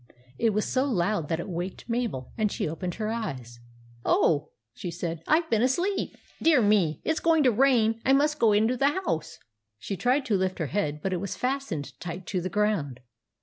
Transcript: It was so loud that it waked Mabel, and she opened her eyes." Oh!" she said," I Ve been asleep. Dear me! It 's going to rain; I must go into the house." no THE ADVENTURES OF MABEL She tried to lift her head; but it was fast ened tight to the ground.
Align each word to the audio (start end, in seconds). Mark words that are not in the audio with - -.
It 0.39 0.49
was 0.49 0.65
so 0.65 0.85
loud 0.85 1.29
that 1.29 1.39
it 1.39 1.47
waked 1.47 1.87
Mabel, 1.87 2.31
and 2.35 2.51
she 2.51 2.67
opened 2.67 2.95
her 2.95 3.09
eyes." 3.09 3.59
Oh!" 4.03 4.49
she 4.73 4.89
said," 4.89 5.21
I 5.27 5.41
Ve 5.41 5.47
been 5.51 5.61
asleep. 5.61 6.17
Dear 6.41 6.59
me! 6.59 7.03
It 7.05 7.15
's 7.17 7.19
going 7.19 7.43
to 7.43 7.51
rain; 7.51 8.01
I 8.03 8.11
must 8.11 8.39
go 8.39 8.51
into 8.51 8.75
the 8.75 8.85
house." 8.87 8.97
no 8.97 9.05
THE 9.07 9.13
ADVENTURES 9.13 9.35
OF 9.35 9.45
MABEL 9.45 9.77
She 9.77 9.97
tried 9.97 10.25
to 10.25 10.37
lift 10.37 10.57
her 10.57 10.65
head; 10.65 11.01
but 11.03 11.13
it 11.13 11.17
was 11.21 11.35
fast 11.37 11.69
ened 11.69 11.93
tight 11.99 12.25
to 12.25 12.41
the 12.41 12.49
ground. 12.49 13.01